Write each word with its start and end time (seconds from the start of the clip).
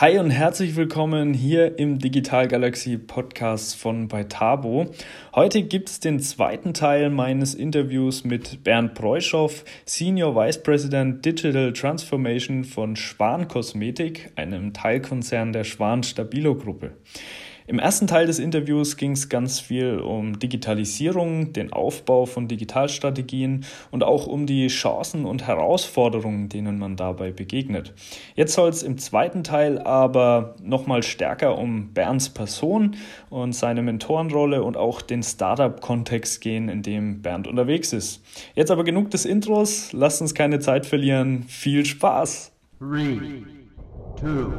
Hi 0.00 0.18
und 0.18 0.30
herzlich 0.30 0.76
willkommen 0.76 1.34
hier 1.34 1.78
im 1.78 1.98
Digital 1.98 2.48
Galaxy 2.48 2.96
Podcast 2.96 3.76
von 3.76 4.08
Beitabo. 4.08 4.86
Heute 5.34 5.62
gibt 5.62 5.90
es 5.90 6.00
den 6.00 6.20
zweiten 6.20 6.72
Teil 6.72 7.10
meines 7.10 7.54
Interviews 7.54 8.24
mit 8.24 8.64
Bernd 8.64 8.94
Breuschow, 8.94 9.62
Senior 9.84 10.34
Vice 10.34 10.62
President 10.62 11.22
Digital 11.22 11.74
Transformation 11.74 12.64
von 12.64 12.96
Schwan 12.96 13.46
Kosmetik, 13.46 14.32
einem 14.36 14.72
Teilkonzern 14.72 15.52
der 15.52 15.64
Schwan 15.64 16.02
Stabilo 16.02 16.54
Gruppe. 16.54 16.92
Im 17.70 17.78
ersten 17.78 18.08
Teil 18.08 18.26
des 18.26 18.40
Interviews 18.40 18.96
ging 18.96 19.12
es 19.12 19.28
ganz 19.28 19.60
viel 19.60 20.00
um 20.00 20.40
Digitalisierung, 20.40 21.52
den 21.52 21.72
Aufbau 21.72 22.26
von 22.26 22.48
Digitalstrategien 22.48 23.64
und 23.92 24.02
auch 24.02 24.26
um 24.26 24.46
die 24.46 24.66
Chancen 24.66 25.24
und 25.24 25.46
Herausforderungen, 25.46 26.48
denen 26.48 26.80
man 26.80 26.96
dabei 26.96 27.30
begegnet. 27.30 27.94
Jetzt 28.34 28.54
soll 28.54 28.70
es 28.70 28.82
im 28.82 28.98
zweiten 28.98 29.44
Teil 29.44 29.78
aber 29.78 30.56
nochmal 30.60 31.04
stärker 31.04 31.58
um 31.58 31.94
Bernds 31.94 32.30
Person 32.30 32.96
und 33.28 33.54
seine 33.54 33.82
Mentorenrolle 33.82 34.64
und 34.64 34.76
auch 34.76 35.00
den 35.00 35.22
Startup-Kontext 35.22 36.40
gehen, 36.40 36.68
in 36.68 36.82
dem 36.82 37.22
Bernd 37.22 37.46
unterwegs 37.46 37.92
ist. 37.92 38.20
Jetzt 38.56 38.72
aber 38.72 38.82
genug 38.82 39.12
des 39.12 39.24
Intros, 39.24 39.92
lasst 39.92 40.20
uns 40.20 40.34
keine 40.34 40.58
Zeit 40.58 40.86
verlieren. 40.86 41.44
Viel 41.44 41.86
Spaß! 41.86 42.50
Three, 42.80 43.44
two, 44.20 44.52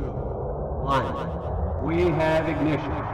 one. 0.86 1.41
We 1.82 2.12
have 2.12 2.48
ignition. 2.48 3.11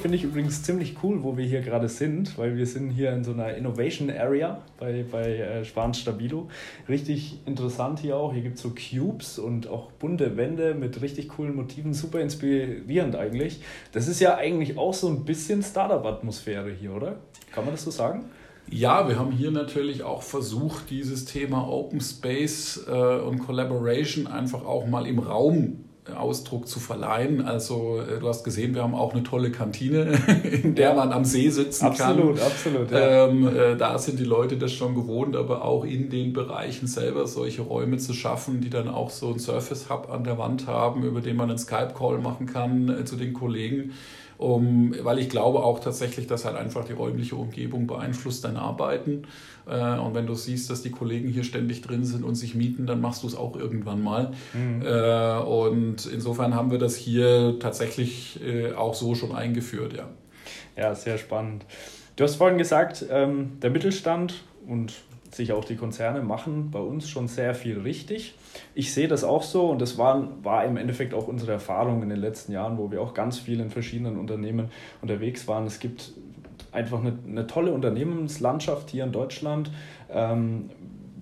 Finde 0.00 0.16
ich 0.16 0.22
übrigens 0.22 0.62
ziemlich 0.62 0.94
cool, 1.02 1.24
wo 1.24 1.36
wir 1.36 1.44
hier 1.44 1.60
gerade 1.60 1.88
sind, 1.88 2.38
weil 2.38 2.56
wir 2.56 2.66
sind 2.66 2.90
hier 2.90 3.12
in 3.12 3.24
so 3.24 3.32
einer 3.32 3.54
Innovation 3.54 4.10
Area 4.10 4.62
bei, 4.78 5.04
bei 5.10 5.38
äh, 5.38 5.64
Stabilo. 5.64 6.48
Richtig 6.88 7.40
interessant 7.46 7.98
hier 7.98 8.16
auch. 8.16 8.32
Hier 8.32 8.42
gibt 8.42 8.56
es 8.56 8.62
so 8.62 8.70
Cubes 8.70 9.40
und 9.40 9.66
auch 9.66 9.90
bunte 9.90 10.36
Wände 10.36 10.74
mit 10.74 11.02
richtig 11.02 11.30
coolen 11.30 11.56
Motiven. 11.56 11.94
Super 11.94 12.20
inspirierend 12.20 13.16
eigentlich. 13.16 13.60
Das 13.90 14.06
ist 14.06 14.20
ja 14.20 14.36
eigentlich 14.36 14.78
auch 14.78 14.94
so 14.94 15.08
ein 15.08 15.24
bisschen 15.24 15.64
Startup-Atmosphäre 15.64 16.70
hier, 16.70 16.94
oder? 16.94 17.16
Kann 17.50 17.64
man 17.64 17.74
das 17.74 17.82
so 17.82 17.90
sagen? 17.90 18.26
Ja, 18.70 19.08
wir 19.08 19.18
haben 19.18 19.32
hier 19.32 19.50
natürlich 19.50 20.04
auch 20.04 20.22
versucht, 20.22 20.90
dieses 20.90 21.24
Thema 21.24 21.66
Open 21.66 22.00
Space 22.00 22.86
äh, 22.86 22.92
und 22.92 23.40
Collaboration 23.40 24.28
einfach 24.28 24.64
auch 24.64 24.86
mal 24.86 25.08
im 25.08 25.18
Raum 25.18 25.84
Ausdruck 26.14 26.68
zu 26.68 26.80
verleihen. 26.80 27.44
Also 27.44 28.00
äh, 28.00 28.18
du 28.18 28.28
hast 28.28 28.44
gesehen, 28.44 28.74
wir 28.74 28.82
haben 28.82 28.94
auch 28.94 29.12
eine 29.12 29.22
tolle 29.22 29.50
Kantine, 29.50 30.18
in 30.62 30.74
der 30.74 30.90
ja. 30.90 30.94
man 30.94 31.12
am 31.12 31.24
See 31.24 31.50
sitzen 31.50 31.86
absolut, 31.86 32.36
kann. 32.36 32.46
Absolut, 32.46 32.80
absolut. 32.82 32.90
Ja. 32.90 33.26
Ähm, 33.26 33.48
äh, 33.48 33.76
da 33.76 33.98
sind 33.98 34.18
die 34.18 34.24
Leute 34.24 34.56
das 34.56 34.72
schon 34.72 34.94
gewohnt, 34.94 35.36
aber 35.36 35.64
auch 35.64 35.84
in 35.84 36.10
den 36.10 36.32
Bereichen 36.32 36.86
selber 36.86 37.26
solche 37.26 37.62
Räume 37.62 37.98
zu 37.98 38.12
schaffen, 38.12 38.60
die 38.60 38.70
dann 38.70 38.88
auch 38.88 39.10
so 39.10 39.32
ein 39.32 39.38
Surface 39.38 39.90
Hub 39.90 40.10
an 40.10 40.24
der 40.24 40.38
Wand 40.38 40.66
haben, 40.66 41.02
über 41.02 41.20
den 41.20 41.36
man 41.36 41.50
einen 41.50 41.58
Skype-Call 41.58 42.18
machen 42.18 42.46
kann 42.46 42.88
äh, 42.88 43.04
zu 43.04 43.16
den 43.16 43.32
Kollegen 43.32 43.92
um, 44.38 44.94
weil 45.02 45.18
ich 45.18 45.28
glaube 45.28 45.64
auch 45.64 45.80
tatsächlich, 45.80 46.28
dass 46.28 46.44
halt 46.44 46.56
einfach 46.56 46.84
die 46.84 46.92
räumliche 46.92 47.34
Umgebung 47.34 47.88
beeinflusst 47.88 48.44
dein 48.44 48.56
Arbeiten. 48.56 49.24
Äh, 49.68 49.98
und 49.98 50.14
wenn 50.14 50.26
du 50.26 50.34
siehst, 50.34 50.70
dass 50.70 50.82
die 50.82 50.90
Kollegen 50.90 51.28
hier 51.28 51.42
ständig 51.44 51.82
drin 51.82 52.04
sind 52.04 52.24
und 52.24 52.36
sich 52.36 52.54
mieten, 52.54 52.86
dann 52.86 53.00
machst 53.00 53.24
du 53.24 53.26
es 53.26 53.34
auch 53.34 53.56
irgendwann 53.56 54.00
mal. 54.00 54.32
Mhm. 54.54 54.82
Äh, 54.82 55.38
und 55.40 56.06
insofern 56.06 56.54
haben 56.54 56.70
wir 56.70 56.78
das 56.78 56.96
hier 56.96 57.58
tatsächlich 57.58 58.40
äh, 58.42 58.72
auch 58.72 58.94
so 58.94 59.14
schon 59.16 59.34
eingeführt, 59.34 59.94
ja. 59.94 60.08
Ja, 60.76 60.94
sehr 60.94 61.18
spannend. 61.18 61.66
Du 62.14 62.24
hast 62.24 62.36
vorhin 62.36 62.58
gesagt, 62.58 63.04
ähm, 63.10 63.58
der 63.60 63.70
Mittelstand 63.70 64.44
und 64.66 64.92
sich 65.30 65.52
auch 65.52 65.64
die 65.64 65.76
Konzerne 65.76 66.22
machen 66.22 66.70
bei 66.70 66.80
uns 66.80 67.08
schon 67.08 67.28
sehr 67.28 67.54
viel 67.54 67.78
richtig. 67.80 68.34
Ich 68.74 68.92
sehe 68.92 69.08
das 69.08 69.24
auch 69.24 69.42
so 69.42 69.66
und 69.66 69.80
das 69.80 69.98
war, 69.98 70.28
war 70.42 70.64
im 70.64 70.76
Endeffekt 70.76 71.14
auch 71.14 71.28
unsere 71.28 71.52
Erfahrung 71.52 72.02
in 72.02 72.08
den 72.08 72.18
letzten 72.18 72.52
Jahren, 72.52 72.78
wo 72.78 72.90
wir 72.90 73.02
auch 73.02 73.14
ganz 73.14 73.38
viel 73.38 73.60
in 73.60 73.70
verschiedenen 73.70 74.18
Unternehmen 74.18 74.70
unterwegs 75.02 75.46
waren. 75.46 75.66
Es 75.66 75.80
gibt 75.80 76.12
einfach 76.72 77.00
eine, 77.00 77.18
eine 77.26 77.46
tolle 77.46 77.72
Unternehmenslandschaft 77.72 78.90
hier 78.90 79.04
in 79.04 79.12
Deutschland. 79.12 79.70
Ähm, 80.10 80.70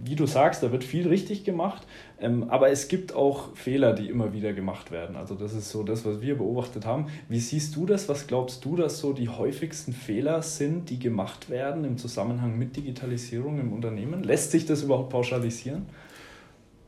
wie 0.07 0.15
du 0.15 0.27
sagst, 0.27 0.63
da 0.63 0.73
wird 0.73 0.85
viel 0.85 1.09
richtig 1.09 1.45
gemacht, 1.45 1.83
ähm, 2.21 2.49
aber 2.49 2.71
es 2.71 2.89
gibt 2.89 3.15
auch 3.15 3.55
Fehler, 3.55 3.93
die 3.93 4.09
immer 4.09 4.33
wieder 4.33 4.53
gemacht 4.53 4.91
werden. 4.91 5.17
Also 5.17 5.35
das 5.35 5.53
ist 5.53 5.71
so 5.71 5.83
das, 5.83 6.05
was 6.05 6.21
wir 6.21 6.39
beobachtet 6.39 6.87
haben. 6.87 7.07
Wie 7.29 7.41
siehst 7.41 7.75
du 7.77 7.87
das? 7.87 8.09
Was 8.09 8.27
glaubst 8.27 8.65
du, 8.65 8.77
dass 8.77 9.01
so 9.01 9.13
die 9.13 9.29
häufigsten 9.29 9.93
Fehler 9.93 10.43
sind, 10.43 10.91
die 10.91 10.99
gemacht 10.99 11.51
werden 11.51 11.85
im 11.85 11.99
Zusammenhang 11.99 12.57
mit 12.57 12.77
Digitalisierung 12.77 13.59
im 13.59 13.73
Unternehmen? 13.73 14.23
Lässt 14.23 14.53
sich 14.53 14.65
das 14.65 14.83
überhaupt 14.83 15.11
pauschalisieren? 15.11 15.87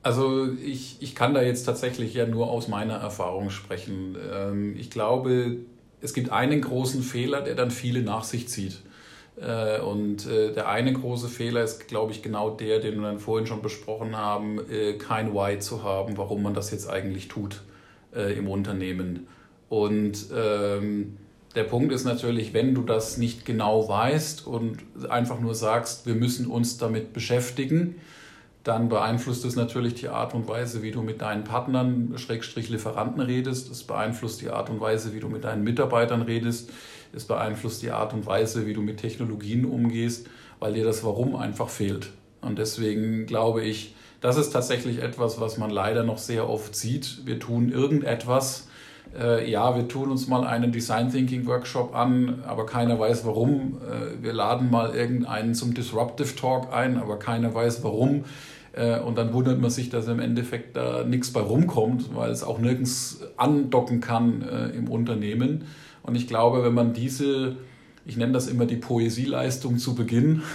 Also 0.02 0.52
ich, 0.52 0.96
ich 1.00 1.14
kann 1.14 1.34
da 1.34 1.42
jetzt 1.42 1.64
tatsächlich 1.64 2.14
ja 2.14 2.26
nur 2.26 2.50
aus 2.50 2.68
meiner 2.68 2.94
Erfahrung 2.94 3.50
sprechen. 3.50 4.16
Ähm, 4.32 4.76
ich 4.78 4.90
glaube, 4.90 5.56
es 6.00 6.14
gibt 6.14 6.30
einen 6.30 6.60
großen 6.60 7.02
Fehler, 7.02 7.42
der 7.42 7.54
dann 7.54 7.70
viele 7.70 8.02
nach 8.02 8.24
sich 8.24 8.48
zieht. 8.48 8.80
Äh, 9.40 9.80
und 9.80 10.26
äh, 10.26 10.52
der 10.52 10.68
eine 10.68 10.92
große 10.92 11.28
Fehler 11.28 11.62
ist, 11.62 11.88
glaube 11.88 12.12
ich, 12.12 12.22
genau 12.22 12.50
der, 12.50 12.80
den 12.80 12.96
wir 12.96 13.08
dann 13.08 13.18
vorhin 13.18 13.46
schon 13.46 13.62
besprochen 13.62 14.16
haben, 14.16 14.58
äh, 14.70 14.94
kein 14.94 15.34
Why 15.34 15.58
zu 15.58 15.82
haben, 15.82 16.16
warum 16.16 16.42
man 16.42 16.54
das 16.54 16.70
jetzt 16.70 16.88
eigentlich 16.88 17.28
tut 17.28 17.62
im 18.10 18.48
Unternehmen. 18.48 19.26
Und 19.68 20.28
ähm, 20.34 21.18
der 21.54 21.64
Punkt 21.64 21.92
ist 21.92 22.04
natürlich, 22.04 22.54
wenn 22.54 22.74
du 22.74 22.82
das 22.82 23.18
nicht 23.18 23.44
genau 23.44 23.86
weißt 23.86 24.46
und 24.46 24.78
einfach 25.10 25.40
nur 25.40 25.54
sagst, 25.54 26.06
wir 26.06 26.14
müssen 26.14 26.46
uns 26.46 26.78
damit 26.78 27.12
beschäftigen, 27.12 27.96
dann 28.64 28.88
beeinflusst 28.88 29.44
es 29.44 29.56
natürlich 29.56 29.94
die 29.94 30.08
Art 30.08 30.34
und 30.34 30.48
Weise, 30.48 30.82
wie 30.82 30.90
du 30.90 31.02
mit 31.02 31.20
deinen 31.20 31.44
Partnern, 31.44 32.14
Schrägstrich 32.16 32.70
Lieferanten 32.70 33.20
redest. 33.20 33.70
Es 33.70 33.84
beeinflusst 33.84 34.40
die 34.40 34.50
Art 34.50 34.70
und 34.70 34.80
Weise, 34.80 35.14
wie 35.14 35.20
du 35.20 35.28
mit 35.28 35.44
deinen 35.44 35.64
Mitarbeitern 35.64 36.22
redest. 36.22 36.70
Es 37.12 37.24
beeinflusst 37.24 37.82
die 37.82 37.90
Art 37.90 38.12
und 38.14 38.26
Weise, 38.26 38.66
wie 38.66 38.74
du 38.74 38.82
mit 38.82 38.98
Technologien 38.98 39.64
umgehst, 39.64 40.28
weil 40.58 40.74
dir 40.74 40.84
das 40.84 41.04
Warum 41.04 41.36
einfach 41.36 41.68
fehlt. 41.68 42.10
Und 42.40 42.58
deswegen 42.58 43.26
glaube 43.26 43.62
ich, 43.62 43.94
das 44.20 44.36
ist 44.36 44.50
tatsächlich 44.50 45.00
etwas, 45.02 45.40
was 45.40 45.58
man 45.58 45.70
leider 45.70 46.02
noch 46.02 46.18
sehr 46.18 46.48
oft 46.48 46.74
sieht. 46.74 47.24
Wir 47.24 47.38
tun 47.38 47.70
irgendetwas. 47.70 48.68
Äh, 49.16 49.50
ja, 49.50 49.76
wir 49.76 49.88
tun 49.88 50.10
uns 50.10 50.28
mal 50.28 50.44
einen 50.44 50.72
Design 50.72 51.10
Thinking 51.10 51.46
Workshop 51.46 51.94
an, 51.94 52.42
aber 52.46 52.66
keiner 52.66 52.98
weiß 52.98 53.24
warum. 53.24 53.78
Äh, 53.78 54.22
wir 54.22 54.32
laden 54.32 54.70
mal 54.70 54.94
irgendeinen 54.94 55.54
zum 55.54 55.72
Disruptive 55.72 56.34
Talk 56.36 56.72
ein, 56.72 56.98
aber 56.98 57.18
keiner 57.18 57.54
weiß 57.54 57.82
warum. 57.84 58.24
Äh, 58.72 58.98
und 59.00 59.16
dann 59.16 59.32
wundert 59.32 59.60
man 59.60 59.70
sich, 59.70 59.88
dass 59.88 60.08
im 60.08 60.20
Endeffekt 60.20 60.76
da 60.76 61.04
nichts 61.04 61.32
bei 61.32 61.40
rumkommt, 61.40 62.14
weil 62.14 62.30
es 62.30 62.42
auch 62.42 62.58
nirgends 62.58 63.20
andocken 63.36 64.00
kann 64.00 64.42
im 64.74 64.88
Unternehmen. 64.88 65.64
Und 66.08 66.14
ich 66.14 66.26
glaube, 66.26 66.64
wenn 66.64 66.72
man 66.72 66.94
diese, 66.94 67.56
ich 68.06 68.16
nenne 68.16 68.32
das 68.32 68.48
immer 68.48 68.64
die 68.64 68.76
Poesieleistung 68.76 69.76
zu 69.76 69.94
Beginn, 69.94 70.42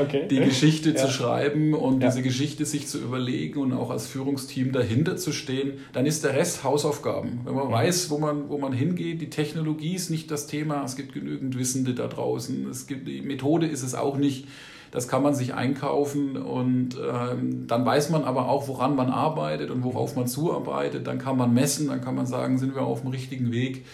okay. 0.00 0.26
die 0.30 0.40
Geschichte 0.40 0.90
ja. 0.90 0.96
zu 0.96 1.08
schreiben 1.08 1.72
und 1.72 2.02
ja. 2.02 2.08
diese 2.08 2.22
Geschichte 2.22 2.64
sich 2.64 2.88
zu 2.88 2.98
überlegen 2.98 3.60
und 3.60 3.72
auch 3.72 3.90
als 3.90 4.08
Führungsteam 4.08 4.72
dahinter 4.72 5.16
zu 5.16 5.30
stehen, 5.30 5.74
dann 5.92 6.04
ist 6.04 6.24
der 6.24 6.34
Rest 6.34 6.64
Hausaufgaben. 6.64 7.42
Wenn 7.44 7.54
man 7.54 7.68
mhm. 7.68 7.72
weiß, 7.72 8.10
wo 8.10 8.18
man, 8.18 8.48
wo 8.48 8.58
man 8.58 8.72
hingeht, 8.72 9.20
die 9.20 9.30
Technologie 9.30 9.94
ist 9.94 10.10
nicht 10.10 10.30
das 10.32 10.48
Thema, 10.48 10.82
es 10.84 10.96
gibt 10.96 11.12
genügend 11.12 11.56
Wissende 11.56 11.94
da 11.94 12.08
draußen, 12.08 12.68
es 12.68 12.88
gibt, 12.88 13.06
die 13.06 13.22
Methode 13.22 13.68
ist 13.68 13.84
es 13.84 13.94
auch 13.94 14.16
nicht 14.16 14.46
das 14.90 15.06
kann 15.06 15.22
man 15.22 15.34
sich 15.34 15.54
einkaufen 15.54 16.36
und 16.36 16.96
ähm, 16.96 17.66
dann 17.66 17.86
weiß 17.86 18.10
man 18.10 18.24
aber 18.24 18.48
auch, 18.48 18.66
woran 18.66 18.96
man 18.96 19.08
arbeitet 19.08 19.70
und 19.70 19.84
worauf 19.84 20.16
man 20.16 20.26
zuarbeitet. 20.26 21.06
Dann 21.06 21.18
kann 21.18 21.36
man 21.36 21.54
messen, 21.54 21.88
dann 21.88 22.00
kann 22.00 22.16
man 22.16 22.26
sagen, 22.26 22.58
sind 22.58 22.74
wir 22.74 22.82
auf 22.82 23.02
dem 23.02 23.10
richtigen 23.10 23.52
Weg. 23.52 23.84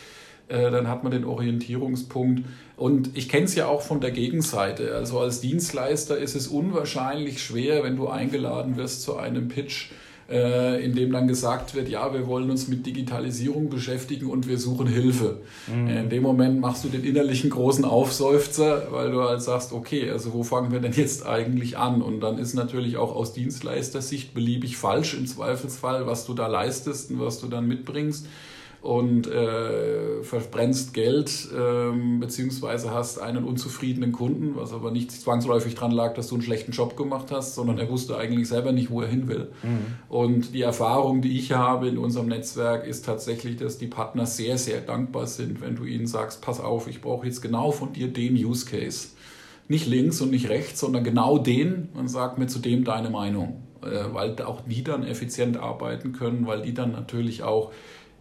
Äh, 0.48 0.70
dann 0.70 0.88
hat 0.88 1.02
man 1.02 1.12
den 1.12 1.24
Orientierungspunkt. 1.24 2.44
Und 2.76 3.16
ich 3.16 3.28
kenne 3.28 3.44
es 3.44 3.54
ja 3.54 3.66
auch 3.66 3.82
von 3.82 4.00
der 4.00 4.10
Gegenseite. 4.10 4.94
Also 4.94 5.18
als 5.18 5.40
Dienstleister 5.40 6.18
ist 6.18 6.36
es 6.36 6.46
unwahrscheinlich 6.46 7.42
schwer, 7.42 7.82
wenn 7.82 7.96
du 7.96 8.08
eingeladen 8.08 8.76
wirst 8.76 9.02
zu 9.02 9.16
einem 9.16 9.48
Pitch 9.48 9.90
äh, 10.28 10.84
in 10.84 10.94
dem 10.94 11.12
dann 11.12 11.28
gesagt 11.28 11.74
wird, 11.74 11.88
ja, 11.88 12.12
wir 12.12 12.26
wollen 12.26 12.50
uns 12.50 12.68
mit 12.68 12.84
Digitalisierung 12.84 13.68
beschäftigen 13.70 14.26
und 14.26 14.48
wir 14.48 14.58
suchen 14.58 14.86
Hilfe. 14.86 15.38
Mhm. 15.68 15.88
In 15.88 16.10
dem 16.10 16.22
Moment 16.22 16.60
machst 16.60 16.84
du 16.84 16.88
den 16.88 17.04
innerlichen 17.04 17.50
großen 17.50 17.84
Aufseufzer, 17.84 18.88
weil 18.90 19.12
du 19.12 19.22
halt 19.22 19.42
sagst, 19.42 19.72
okay, 19.72 20.10
also 20.10 20.32
wo 20.32 20.42
fangen 20.42 20.72
wir 20.72 20.80
denn 20.80 20.92
jetzt 20.92 21.26
eigentlich 21.26 21.78
an? 21.78 22.02
Und 22.02 22.20
dann 22.20 22.38
ist 22.38 22.54
natürlich 22.54 22.96
auch 22.96 23.14
aus 23.14 23.32
Dienstleistersicht 23.32 24.34
beliebig 24.34 24.76
falsch 24.76 25.14
im 25.14 25.26
Zweifelsfall, 25.26 26.06
was 26.06 26.26
du 26.26 26.34
da 26.34 26.48
leistest 26.48 27.10
und 27.10 27.20
was 27.20 27.38
du 27.40 27.46
dann 27.46 27.68
mitbringst. 27.68 28.26
Und 28.86 29.26
äh, 29.26 30.22
verbrennst 30.22 30.94
Geld 30.94 31.48
ähm, 31.56 32.20
beziehungsweise 32.20 32.92
hast 32.92 33.18
einen 33.18 33.42
unzufriedenen 33.42 34.12
Kunden, 34.12 34.54
was 34.54 34.72
aber 34.72 34.92
nicht 34.92 35.10
zwangsläufig 35.10 35.74
dran 35.74 35.90
lag, 35.90 36.14
dass 36.14 36.28
du 36.28 36.36
einen 36.36 36.42
schlechten 36.42 36.70
Job 36.70 36.96
gemacht 36.96 37.32
hast, 37.32 37.56
sondern 37.56 37.78
er 37.78 37.90
wusste 37.90 38.16
eigentlich 38.16 38.46
selber 38.46 38.70
nicht, 38.70 38.90
wo 38.90 39.02
er 39.02 39.08
hin 39.08 39.26
will. 39.26 39.48
Mhm. 39.64 39.78
Und 40.08 40.54
die 40.54 40.62
Erfahrung, 40.62 41.20
die 41.20 41.36
ich 41.36 41.50
habe 41.50 41.88
in 41.88 41.98
unserem 41.98 42.28
Netzwerk, 42.28 42.86
ist 42.86 43.04
tatsächlich, 43.04 43.56
dass 43.56 43.76
die 43.76 43.88
Partner 43.88 44.24
sehr, 44.24 44.56
sehr 44.56 44.80
dankbar 44.80 45.26
sind, 45.26 45.60
wenn 45.60 45.74
du 45.74 45.84
ihnen 45.84 46.06
sagst, 46.06 46.40
pass 46.40 46.60
auf, 46.60 46.86
ich 46.86 47.00
brauche 47.00 47.26
jetzt 47.26 47.42
genau 47.42 47.72
von 47.72 47.92
dir 47.92 48.06
den 48.06 48.34
Use 48.36 48.66
Case. 48.66 49.08
Nicht 49.66 49.88
links 49.88 50.20
und 50.20 50.30
nicht 50.30 50.48
rechts, 50.48 50.78
sondern 50.78 51.02
genau 51.02 51.38
den 51.38 51.88
und 51.94 52.06
sag 52.06 52.38
mir 52.38 52.46
zu 52.46 52.60
dem 52.60 52.84
deine 52.84 53.10
Meinung. 53.10 53.64
Äh, 53.82 54.14
weil 54.14 54.40
auch 54.42 54.60
die 54.60 54.84
dann 54.84 55.02
effizient 55.02 55.56
arbeiten 55.56 56.12
können, 56.12 56.46
weil 56.46 56.62
die 56.62 56.72
dann 56.72 56.92
natürlich 56.92 57.42
auch 57.42 57.72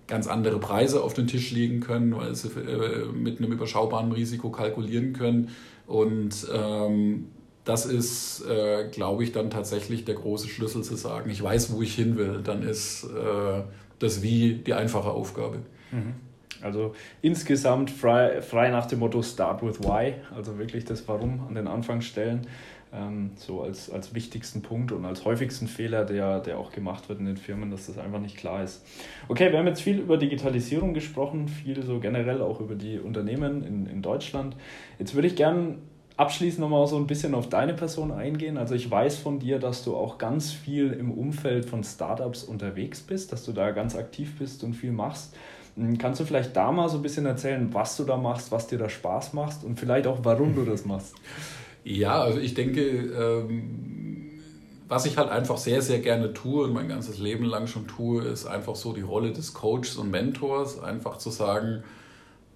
ganz 0.08 0.28
andere 0.28 0.60
Preise 0.60 1.04
auf 1.04 1.14
den 1.14 1.28
Tisch 1.28 1.52
legen 1.52 1.80
können, 1.80 2.16
weil 2.16 2.36
sie 2.36 2.50
äh, 2.50 3.06
mit 3.06 3.40
einem 3.40 3.52
überschaubaren 3.52 4.12
Risiko 4.12 4.50
kalkulieren 4.50 5.14
können. 5.14 5.50
Und 5.88 6.48
ähm, 6.54 7.28
das 7.64 7.86
ist, 7.86 8.46
äh, 8.48 8.88
glaube 8.92 9.24
ich, 9.24 9.32
dann 9.32 9.50
tatsächlich 9.50 10.06
der 10.06 10.16
große 10.16 10.48
Schlüssel 10.48 10.84
zu 10.84 10.96
sagen, 10.96 11.30
ich 11.30 11.42
weiß, 11.42 11.74
wo 11.74 11.82
ich 11.82 11.96
hin 11.96 12.18
will. 12.18 12.42
Dann 12.44 12.62
ist 12.62 13.06
äh, 13.06 13.64
das 14.00 14.22
Wie 14.22 14.56
die 14.56 14.74
einfache 14.74 15.10
Aufgabe. 15.10 15.58
Mhm. 15.92 16.14
Also 16.62 16.94
insgesamt 17.22 17.92
frei, 17.92 18.42
frei 18.42 18.70
nach 18.70 18.86
dem 18.86 19.00
Motto 19.00 19.22
Start 19.22 19.62
with 19.62 19.82
Why, 19.82 20.14
also 20.36 20.58
wirklich 20.58 20.86
das 20.86 21.08
Warum 21.08 21.46
an 21.48 21.56
den 21.56 21.68
Anfang 21.68 22.02
stellen 22.02 22.48
ähm, 22.96 23.32
so 23.36 23.62
als, 23.62 23.90
als 23.90 24.14
wichtigsten 24.14 24.62
Punkt 24.62 24.92
und 24.92 25.06
als 25.06 25.26
häufigsten 25.26 25.68
Fehler, 25.68 26.06
der, 26.06 26.40
der 26.40 26.58
auch 26.58 26.72
gemacht 26.72 27.10
wird 27.10 27.20
in 27.20 27.26
den 27.26 27.38
Firmen, 27.38 27.72
dass 27.72 27.88
das 27.88 27.98
einfach 27.98 28.20
nicht 28.20 28.38
klar 28.38 28.64
ist. 28.64 28.86
Okay, 29.28 29.52
wir 29.52 29.60
haben 29.60 29.68
jetzt 29.68 29.82
viel 29.82 30.00
über 30.00 30.18
Digitalisierung 30.18 30.94
gesprochen, 30.94 31.48
viel 31.48 31.84
so 31.84 32.00
generell 32.00 32.42
auch 32.42 32.62
über 32.62 32.76
die 32.76 33.00
Unternehmen 33.00 33.64
in, 33.64 33.86
in 33.86 34.02
Deutschland. 34.02 34.56
Jetzt 35.00 35.16
würde 35.16 35.28
ich 35.28 35.36
gerne 35.36 35.78
abschließend 36.18 36.62
nochmal 36.62 36.88
so 36.88 36.98
ein 36.98 37.08
bisschen 37.08 37.36
auf 37.36 37.50
deine 37.50 37.74
Person 37.74 38.12
eingehen. 38.12 38.58
Also 38.58 38.76
ich 38.76 38.90
weiß 38.90 39.18
von 39.18 39.40
dir, 39.40 39.60
dass 39.60 39.84
du 39.84 39.96
auch 39.96 40.18
ganz 40.18 40.52
viel 40.52 40.92
im 40.92 41.12
Umfeld 41.12 41.66
von 41.66 41.84
Startups 41.84 42.44
unterwegs 42.44 43.02
bist, 43.02 43.32
dass 43.32 43.44
du 43.44 43.52
da 43.52 43.72
ganz 43.72 43.96
aktiv 43.96 44.38
bist 44.40 44.64
und 44.64 44.74
viel 44.74 44.92
machst. 44.92 45.36
Hm, 45.76 45.98
kannst 45.98 46.22
du 46.22 46.26
vielleicht 46.26 46.56
da 46.56 46.72
mal 46.72 46.88
so 46.88 46.98
ein 46.98 47.02
bisschen 47.02 47.26
erzählen, 47.26 47.74
was 47.74 47.98
du 47.98 48.06
da 48.06 48.16
machst, 48.18 48.52
was 48.52 48.68
dir 48.68 48.78
da 48.78 48.88
Spaß 48.88 49.34
macht 49.34 49.64
und 49.64 49.80
vielleicht 49.80 50.08
auch, 50.08 50.20
warum 50.24 50.56
du 50.56 50.64
das 50.64 50.86
machst? 50.86 51.16
Ja, 51.86 52.20
also 52.22 52.40
ich 52.40 52.56
denke, 52.56 52.82
ähm, 52.82 54.42
was 54.88 55.06
ich 55.06 55.18
halt 55.18 55.30
einfach 55.30 55.58
sehr, 55.58 55.82
sehr 55.84 56.00
gerne 56.00 56.34
tue 56.34 56.64
und 56.64 56.74
mein 56.74 56.90
ganzes 56.90 57.20
Leben 57.20 57.46
lang 57.46 57.68
schon 57.68 57.88
tue, 57.88 58.24
ist 58.24 58.48
einfach 58.48 58.76
so 58.76 58.92
die 58.94 59.02
Rolle 59.02 59.32
des 59.34 59.54
Coaches 59.54 59.96
und 59.98 60.10
Mentors, 60.10 60.80
einfach 60.80 61.18
zu 61.20 61.30
sagen, 61.30 61.84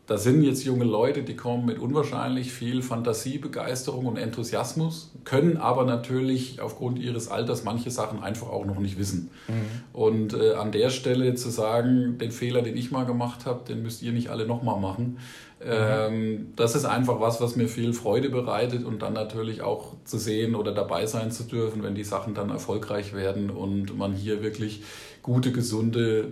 da 0.09 0.17
sind 0.17 0.41
jetzt 0.41 0.63
junge 0.63 0.85
Leute, 0.85 1.21
die 1.21 1.35
kommen 1.35 1.67
mit 1.67 1.77
unwahrscheinlich 1.77 2.51
viel 2.51 2.81
Fantasie, 2.81 3.37
Begeisterung 3.37 4.07
und 4.07 4.17
Enthusiasmus, 4.17 5.11
können 5.23 5.55
aber 5.57 5.85
natürlich 5.85 6.59
aufgrund 6.61 6.97
ihres 6.97 7.27
Alters 7.27 7.63
manche 7.63 7.91
Sachen 7.91 8.23
einfach 8.23 8.49
auch 8.49 8.65
noch 8.65 8.79
nicht 8.79 8.97
wissen. 8.97 9.29
Mhm. 9.47 9.53
Und 9.93 10.33
äh, 10.33 10.53
an 10.53 10.71
der 10.71 10.89
Stelle 10.89 11.35
zu 11.35 11.51
sagen, 11.51 12.17
den 12.17 12.31
Fehler, 12.31 12.63
den 12.63 12.75
ich 12.75 12.89
mal 12.89 13.05
gemacht 13.05 13.45
habe, 13.45 13.63
den 13.67 13.83
müsst 13.83 14.01
ihr 14.01 14.11
nicht 14.11 14.29
alle 14.29 14.47
nochmal 14.47 14.79
machen. 14.79 15.19
Mhm. 15.59 15.65
Ähm, 15.69 16.53
das 16.55 16.73
ist 16.73 16.85
einfach 16.85 17.21
was, 17.21 17.39
was 17.39 17.55
mir 17.55 17.67
viel 17.67 17.93
Freude 17.93 18.31
bereitet 18.31 18.85
und 18.85 19.03
dann 19.03 19.13
natürlich 19.13 19.61
auch 19.61 19.93
zu 20.05 20.17
sehen 20.17 20.55
oder 20.55 20.71
dabei 20.71 21.05
sein 21.05 21.29
zu 21.29 21.43
dürfen, 21.43 21.83
wenn 21.83 21.93
die 21.93 22.03
Sachen 22.03 22.33
dann 22.33 22.49
erfolgreich 22.49 23.13
werden 23.13 23.51
und 23.51 23.95
man 23.95 24.13
hier 24.13 24.41
wirklich 24.41 24.81
gute, 25.21 25.51
gesunde 25.51 26.29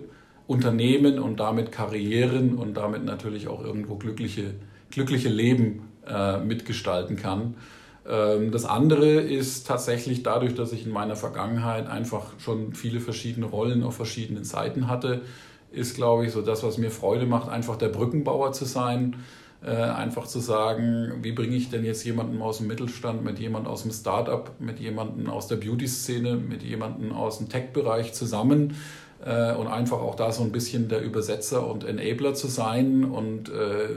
Unternehmen 0.48 1.18
und 1.18 1.38
damit 1.38 1.70
Karrieren 1.70 2.56
und 2.56 2.74
damit 2.74 3.04
natürlich 3.04 3.46
auch 3.48 3.62
irgendwo 3.62 3.96
glückliche, 3.96 4.54
glückliche 4.90 5.28
Leben 5.28 5.90
äh, 6.06 6.38
mitgestalten 6.38 7.16
kann. 7.16 7.54
Ähm, 8.08 8.50
das 8.50 8.64
andere 8.64 9.20
ist 9.20 9.66
tatsächlich 9.66 10.22
dadurch, 10.22 10.54
dass 10.54 10.72
ich 10.72 10.86
in 10.86 10.92
meiner 10.92 11.16
Vergangenheit 11.16 11.86
einfach 11.86 12.32
schon 12.38 12.72
viele 12.72 12.98
verschiedene 12.98 13.44
Rollen 13.44 13.84
auf 13.84 13.94
verschiedenen 13.94 14.42
Seiten 14.42 14.88
hatte, 14.88 15.20
ist, 15.70 15.94
glaube 15.94 16.24
ich, 16.24 16.32
so 16.32 16.40
das, 16.40 16.62
was 16.62 16.78
mir 16.78 16.90
Freude 16.90 17.26
macht, 17.26 17.50
einfach 17.50 17.76
der 17.76 17.90
Brückenbauer 17.90 18.52
zu 18.52 18.64
sein. 18.64 19.16
Äh, 19.60 19.72
einfach 19.72 20.26
zu 20.26 20.38
sagen, 20.38 21.14
wie 21.20 21.32
bringe 21.32 21.56
ich 21.56 21.68
denn 21.68 21.84
jetzt 21.84 22.04
jemanden 22.04 22.40
aus 22.40 22.58
dem 22.58 22.68
Mittelstand 22.68 23.24
mit 23.24 23.40
jemandem 23.40 23.72
aus 23.72 23.82
dem 23.82 23.90
Startup, 23.90 24.52
mit 24.60 24.78
jemandem 24.78 25.28
aus 25.28 25.48
der 25.48 25.56
Beauty-Szene, 25.56 26.36
mit 26.36 26.62
jemandem 26.62 27.12
aus 27.12 27.38
dem 27.38 27.48
Tech-Bereich 27.48 28.14
zusammen 28.14 28.76
äh, 29.24 29.52
und 29.52 29.66
einfach 29.66 29.98
auch 29.98 30.14
da 30.14 30.32
so 30.32 30.42
ein 30.42 30.52
bisschen 30.52 30.88
der 30.88 31.02
Übersetzer 31.02 31.66
und 31.66 31.84
Enabler 31.84 32.34
zu 32.34 32.48
sein 32.48 33.04
und 33.04 33.48
äh, 33.48 33.88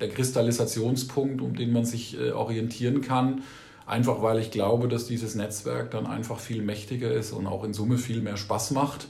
der 0.00 0.08
Kristallisationspunkt, 0.08 1.40
um 1.40 1.56
den 1.56 1.72
man 1.72 1.84
sich 1.84 2.18
äh, 2.20 2.32
orientieren 2.32 3.00
kann. 3.00 3.42
Einfach 3.86 4.20
weil 4.22 4.40
ich 4.40 4.50
glaube, 4.50 4.88
dass 4.88 5.06
dieses 5.06 5.34
Netzwerk 5.36 5.92
dann 5.92 6.06
einfach 6.06 6.40
viel 6.40 6.62
mächtiger 6.62 7.12
ist 7.12 7.32
und 7.32 7.46
auch 7.46 7.62
in 7.62 7.72
Summe 7.72 7.98
viel 7.98 8.20
mehr 8.20 8.36
Spaß 8.36 8.72
macht 8.72 9.08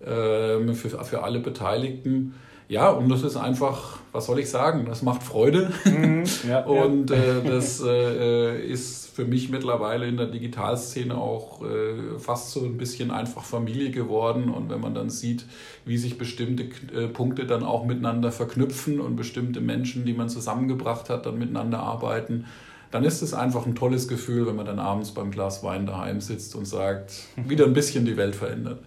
äh, 0.00 0.74
für, 0.74 1.04
für 1.04 1.22
alle 1.22 1.40
Beteiligten. 1.40 2.34
Ja, 2.68 2.90
und 2.90 3.08
das 3.08 3.22
ist 3.22 3.36
einfach, 3.36 3.98
was 4.12 4.26
soll 4.26 4.40
ich 4.40 4.50
sagen, 4.50 4.84
das 4.84 5.00
macht 5.00 5.22
Freude. 5.22 5.72
Mhm, 5.86 6.24
ja, 6.46 6.60
und 6.66 7.10
äh, 7.10 7.42
das 7.42 7.80
äh, 7.82 8.60
ist 8.62 9.07
für 9.18 9.24
mich 9.24 9.50
mittlerweile 9.50 10.06
in 10.06 10.16
der 10.16 10.26
Digitalszene 10.26 11.18
auch 11.18 11.60
äh, 11.64 12.20
fast 12.20 12.52
so 12.52 12.64
ein 12.64 12.78
bisschen 12.78 13.10
einfach 13.10 13.42
Familie 13.42 13.90
geworden. 13.90 14.48
Und 14.48 14.70
wenn 14.70 14.80
man 14.80 14.94
dann 14.94 15.10
sieht, 15.10 15.44
wie 15.84 15.98
sich 15.98 16.18
bestimmte 16.18 16.68
äh, 16.94 17.08
Punkte 17.08 17.44
dann 17.44 17.64
auch 17.64 17.84
miteinander 17.84 18.30
verknüpfen 18.30 19.00
und 19.00 19.16
bestimmte 19.16 19.60
Menschen, 19.60 20.04
die 20.04 20.12
man 20.12 20.28
zusammengebracht 20.28 21.10
hat, 21.10 21.26
dann 21.26 21.36
miteinander 21.36 21.80
arbeiten, 21.80 22.44
dann 22.92 23.02
ist 23.02 23.20
es 23.20 23.34
einfach 23.34 23.66
ein 23.66 23.74
tolles 23.74 24.06
Gefühl, 24.06 24.46
wenn 24.46 24.54
man 24.54 24.66
dann 24.66 24.78
abends 24.78 25.10
beim 25.10 25.32
Glas 25.32 25.64
Wein 25.64 25.84
daheim 25.84 26.20
sitzt 26.20 26.54
und 26.54 26.66
sagt, 26.66 27.12
wieder 27.34 27.64
ein 27.64 27.72
bisschen 27.72 28.04
die 28.04 28.16
Welt 28.16 28.36
verändert. 28.36 28.78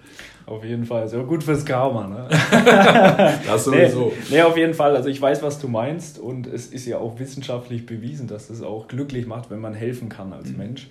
Auf 0.46 0.64
jeden 0.64 0.86
Fall. 0.86 1.06
Ist 1.06 1.14
ja 1.14 1.22
gut 1.22 1.44
fürs 1.44 1.66
Karma, 1.66 2.08
ne? 2.08 2.28
das 3.48 3.66
sowieso. 3.66 4.12
Nee, 4.30 4.36
nee, 4.36 4.42
auf 4.42 4.58
jeden 4.58 4.74
Fall. 4.74 4.96
Also 4.96 5.10
ich 5.10 5.22
weiß, 5.22 5.44
was 5.44 5.60
du 5.60 5.68
meinst 5.68 6.20
und 6.20 6.48
es 6.48 6.68
ist 6.68 6.86
ja 6.86 6.98
auch 6.98 7.20
wissenschaftlich 7.20 7.86
bewiesen, 7.86 8.28
dass 8.28 8.50
es 8.50 8.62
auch 8.62 8.88
glücklich 8.88 9.28
macht, 9.28 9.50
wenn 9.52 9.60
man 9.60 9.74
helfen 9.74 10.10
kann 10.10 10.34
als 10.34 10.50
mhm. 10.50 10.58
Mensch. 10.58 10.88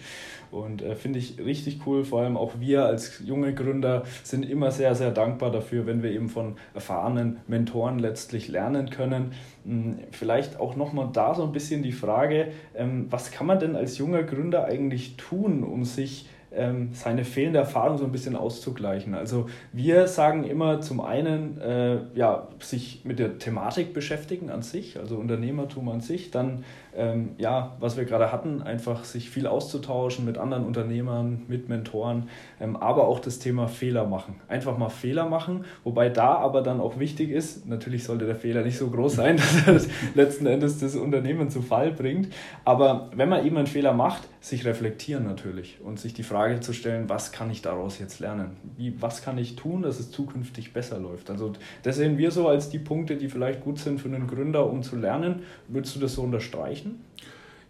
Und 0.51 0.83
äh, 0.83 0.97
finde 0.97 1.19
ich 1.19 1.39
richtig 1.39 1.87
cool. 1.87 2.05
Vor 2.05 2.23
allem 2.23 2.37
auch 2.37 2.59
wir 2.59 2.85
als 2.85 3.21
junge 3.25 3.55
Gründer 3.55 4.03
sind 4.25 4.49
immer 4.49 4.71
sehr, 4.71 4.95
sehr 4.95 5.11
dankbar 5.11 5.53
dafür, 5.53 5.87
wenn 5.87 6.03
wir 6.03 6.11
eben 6.11 6.29
von 6.29 6.57
erfahrenen 6.75 7.39
Mentoren 7.47 7.99
letztlich 7.99 8.49
lernen 8.49 8.91
können. 8.91 9.33
Hm, 9.65 9.99
vielleicht 10.11 10.59
auch 10.59 10.75
nochmal 10.75 11.11
da 11.13 11.35
so 11.35 11.45
ein 11.45 11.53
bisschen 11.53 11.83
die 11.83 11.93
Frage, 11.93 12.49
ähm, 12.75 13.07
was 13.11 13.31
kann 13.31 13.47
man 13.47 13.61
denn 13.61 13.77
als 13.77 13.99
junger 13.99 14.23
Gründer 14.23 14.65
eigentlich 14.65 15.17
tun, 15.17 15.63
um 15.63 15.85
sich 15.85 16.29
ähm, 16.53 16.91
seine 16.93 17.25
fehlende 17.25 17.59
Erfahrung 17.59 17.99
so 17.99 18.05
ein 18.05 18.13
bisschen 18.13 18.37
auszugleichen. 18.37 19.15
Also 19.15 19.49
wir 19.73 20.07
sagen 20.07 20.45
immer 20.45 20.81
zum 20.81 21.01
einen, 21.01 21.61
äh, 21.61 21.99
ja, 22.15 22.49
sich 22.61 23.03
mit 23.05 23.19
der 23.19 23.39
Thematik 23.39 23.95
beschäftigen 23.95 24.51
an 24.51 24.63
sich, 24.63 24.99
also 24.99 25.17
Unternehmertum 25.17 25.89
an 25.89 26.01
sich, 26.01 26.31
dann 26.31 26.65
ähm, 26.97 27.31
ja, 27.39 27.77
was 27.79 27.97
wir 27.97 28.05
gerade 28.05 28.33
hatten, 28.33 28.63
einfach 28.63 29.05
sich 29.05 29.31
viel 29.31 29.47
auszutauschen 29.47 30.25
mit 30.25 30.39
anderen 30.39 30.65
Unternehmern, 30.65 31.43
mit 31.47 31.69
Mentoren, 31.69 32.29
ähm, 32.61 32.77
aber 32.77 33.07
auch 33.07 33.21
das 33.21 33.39
Thema 33.39 33.69
Fehler 33.69 34.07
machen. 34.07 34.41
Einfach 34.49 34.77
mal 34.77 34.89
Fehler 34.89 35.29
machen, 35.29 35.65
wobei 35.85 36.09
da 36.09 36.35
aber 36.35 36.63
dann 36.63 36.81
auch 36.81 36.99
wichtig 36.99 37.31
ist, 37.31 37.67
natürlich 37.67 38.05
sollte 38.05 38.27
der 38.27 38.35
Fehler 38.35 38.63
nicht 38.63 38.77
so 38.77 38.91
groß 38.91 39.15
sein, 39.15 39.37
dass 39.67 39.87
er 39.87 39.91
letzten 40.15 40.47
Endes 40.47 40.81
das 40.81 40.97
Unternehmen 40.97 41.49
zu 41.51 41.63
Fall 41.63 41.93
bringt, 41.93 42.33
aber 42.65 43.11
wenn 43.15 43.29
man 43.29 43.47
eben 43.47 43.57
einen 43.57 43.67
Fehler 43.67 43.93
macht, 43.93 44.23
sich 44.41 44.65
reflektieren 44.65 45.25
natürlich 45.25 45.79
und 45.83 46.01
sich 46.01 46.15
die 46.15 46.23
Frage 46.23 46.61
zu 46.61 46.73
stellen, 46.73 47.09
was 47.09 47.31
kann 47.31 47.51
ich 47.51 47.61
daraus 47.61 47.99
jetzt 47.99 48.21
lernen? 48.21 48.57
Wie, 48.77 48.95
was 49.01 49.23
kann 49.23 49.37
ich 49.37 49.57
tun, 49.57 49.83
dass 49.83 50.01
es 50.01 50.11
zukünftig 50.11 50.73
besser 50.73 50.99
läuft? 50.99 51.29
Also 51.31 51.53
das 51.83 51.97
sehen 51.97 52.17
wir 52.17 52.31
so 52.31 52.49
als 52.49 52.71
die 52.71 52.79
Punkte, 52.79 53.17
die 53.17 53.29
vielleicht 53.29 53.63
gut 53.63 53.79
sind 53.79 54.01
für 54.01 54.09
einen 54.09 54.27
Gründer, 54.27 54.67
um 54.67 54.83
zu 54.83 54.97
lernen. 54.97 55.43
Würdest 55.69 55.97
du 55.97 56.01
das 56.01 56.15
so 56.15 56.23
unterstreichen? 56.23 57.05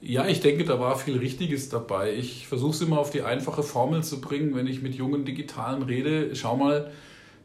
Ja, 0.00 0.26
ich 0.26 0.40
denke, 0.40 0.64
da 0.64 0.78
war 0.78 0.96
viel 0.96 1.18
Richtiges 1.18 1.68
dabei. 1.68 2.14
Ich 2.14 2.46
versuche 2.46 2.70
es 2.70 2.80
immer 2.80 3.00
auf 3.00 3.10
die 3.10 3.22
einfache 3.22 3.62
Formel 3.62 4.02
zu 4.04 4.20
bringen, 4.20 4.54
wenn 4.54 4.66
ich 4.66 4.80
mit 4.80 4.94
jungen 4.94 5.24
Digitalen 5.24 5.82
rede. 5.82 6.34
Schau 6.36 6.56
mal, 6.56 6.90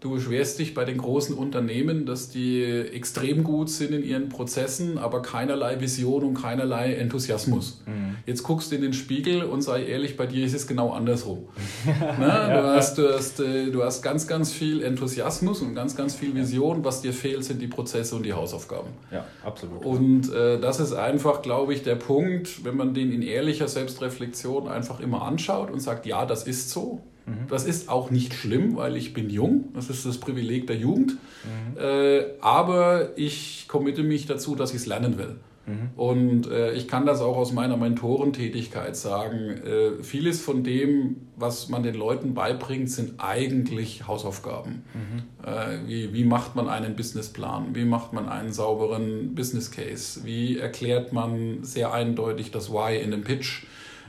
Du 0.05 0.11
beschwerst 0.11 0.59
dich 0.59 0.75
bei 0.75 0.85
den 0.85 0.99
großen 0.99 1.35
Unternehmen, 1.35 2.05
dass 2.05 2.29
die 2.29 2.61
extrem 2.63 3.43
gut 3.43 3.71
sind 3.71 3.91
in 3.91 4.03
ihren 4.03 4.29
Prozessen, 4.29 4.99
aber 4.99 5.23
keinerlei 5.23 5.81
Vision 5.81 6.23
und 6.23 6.35
keinerlei 6.35 6.93
Enthusiasmus. 6.93 7.81
Mhm. 7.87 8.17
Jetzt 8.27 8.43
guckst 8.43 8.71
du 8.71 8.75
in 8.75 8.83
den 8.83 8.93
Spiegel 8.93 9.41
und 9.41 9.63
sei 9.63 9.83
ehrlich, 9.83 10.15
bei 10.15 10.27
dir 10.27 10.45
ist 10.45 10.53
es 10.53 10.67
genau 10.67 10.91
andersrum. 10.91 11.47
Na, 12.19 12.55
du, 12.55 12.67
hast, 12.75 12.99
du, 12.99 13.15
hast, 13.15 13.39
äh, 13.39 13.71
du 13.71 13.83
hast 13.83 14.03
ganz, 14.03 14.27
ganz 14.27 14.51
viel 14.51 14.83
Enthusiasmus 14.83 15.63
und 15.63 15.73
ganz, 15.73 15.95
ganz 15.95 16.13
viel 16.13 16.35
Vision. 16.35 16.85
Was 16.85 17.01
dir 17.01 17.11
fehlt, 17.11 17.43
sind 17.43 17.59
die 17.59 17.67
Prozesse 17.67 18.15
und 18.15 18.27
die 18.27 18.33
Hausaufgaben. 18.33 18.89
Ja, 19.11 19.25
absolut. 19.43 19.83
Und 19.83 20.31
äh, 20.31 20.59
das 20.59 20.79
ist 20.79 20.93
einfach, 20.93 21.41
glaube 21.41 21.73
ich, 21.73 21.81
der 21.81 21.95
Punkt, 21.95 22.63
wenn 22.63 22.77
man 22.77 22.93
den 22.93 23.11
in 23.11 23.23
ehrlicher 23.23 23.67
Selbstreflexion 23.67 24.67
einfach 24.67 24.99
immer 24.99 25.23
anschaut 25.23 25.71
und 25.71 25.79
sagt, 25.79 26.05
ja, 26.05 26.27
das 26.27 26.45
ist 26.45 26.69
so 26.69 27.01
Mhm. 27.25 27.47
Das 27.49 27.65
ist 27.65 27.89
auch 27.89 28.11
nicht 28.11 28.33
schlimm, 28.33 28.75
weil 28.75 28.95
ich 28.97 29.13
bin 29.13 29.29
jung. 29.29 29.69
Das 29.73 29.89
ist 29.89 30.05
das 30.05 30.17
Privileg 30.17 30.67
der 30.67 30.77
Jugend. 30.77 31.13
Mhm. 31.13 31.77
Äh, 31.79 32.25
aber 32.41 33.17
ich 33.17 33.65
committe 33.67 34.03
mich 34.03 34.25
dazu, 34.25 34.55
dass 34.55 34.71
ich 34.71 34.77
es 34.77 34.85
lernen 34.85 35.17
will. 35.17 35.35
Mhm. 35.65 35.89
Und 35.95 36.47
äh, 36.47 36.73
ich 36.73 36.87
kann 36.87 37.05
das 37.05 37.21
auch 37.21 37.37
aus 37.37 37.51
meiner 37.51 37.77
Mentorentätigkeit 37.77 38.95
sagen. 38.95 39.49
Äh, 39.65 40.03
vieles 40.03 40.41
von 40.41 40.63
dem, 40.63 41.17
was 41.35 41.69
man 41.69 41.83
den 41.83 41.95
Leuten 41.95 42.33
beibringt, 42.33 42.89
sind 42.91 43.13
eigentlich 43.17 44.07
Hausaufgaben. 44.07 44.83
Mhm. 44.93 45.47
Äh, 45.47 45.87
wie, 45.87 46.13
wie 46.13 46.23
macht 46.23 46.55
man 46.55 46.69
einen 46.69 46.95
Businessplan? 46.95 47.73
Wie 47.73 47.85
macht 47.85 48.13
man 48.13 48.29
einen 48.29 48.53
sauberen 48.53 49.33
Business 49.33 49.71
Case? 49.71 50.21
Wie 50.23 50.59
erklärt 50.59 51.13
man 51.13 51.63
sehr 51.63 51.93
eindeutig 51.93 52.51
das 52.51 52.71
Why 52.71 52.97
in 52.97 53.11
dem 53.11 53.23
Pitch? 53.23 53.63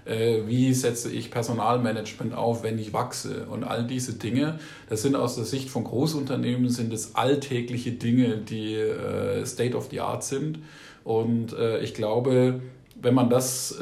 Äh, 0.06 0.46
wie 0.46 0.72
setze 0.72 1.10
ich 1.10 1.30
Personalmanagement 1.30 2.34
auf, 2.34 2.62
wenn 2.62 2.78
ich 2.78 2.92
wachse 2.92 3.46
und 3.50 3.64
all 3.64 3.86
diese 3.86 4.14
Dinge. 4.14 4.58
Das 4.88 5.02
sind 5.02 5.16
aus 5.16 5.34
der 5.34 5.44
Sicht 5.44 5.68
von 5.68 5.84
Großunternehmen 5.84 6.68
sind 6.68 6.92
es 6.92 7.16
alltägliche 7.16 7.92
Dinge, 7.92 8.38
die 8.38 8.74
äh, 8.74 9.44
State 9.44 9.76
of 9.76 9.88
the 9.90 10.00
Art 10.00 10.22
sind. 10.22 10.60
Und 11.02 11.52
äh, 11.54 11.80
ich 11.80 11.94
glaube, 11.94 12.60
wenn 13.00 13.14
man 13.14 13.28
das 13.28 13.76